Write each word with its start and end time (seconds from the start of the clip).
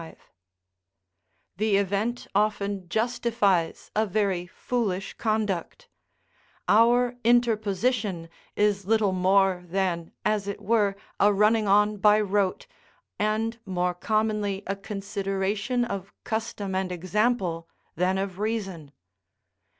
395] 0.01 0.29
the 1.57 1.77
event 1.77 2.25
often 2.33 2.89
justifies 2.89 3.91
a 3.95 4.03
very 4.03 4.47
foolish 4.47 5.13
conduct; 5.13 5.89
our 6.67 7.15
interposition 7.23 8.27
is 8.55 8.87
little 8.87 9.11
more 9.11 9.61
than 9.67 10.11
as 10.25 10.47
it 10.47 10.59
were 10.59 10.95
a 11.19 11.31
running 11.31 11.67
on 11.67 11.97
by 11.97 12.19
rote, 12.19 12.65
and 13.19 13.59
more 13.63 13.93
commonly 13.93 14.63
a 14.65 14.75
consideration 14.75 15.85
of 15.85 16.11
custom 16.23 16.73
and 16.73 16.91
example, 16.91 17.69
than 17.95 18.17
of 18.17 18.39
reason. 18.39 18.91